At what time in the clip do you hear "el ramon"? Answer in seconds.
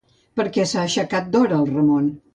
1.61-2.13